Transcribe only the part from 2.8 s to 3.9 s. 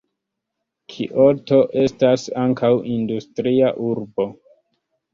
industria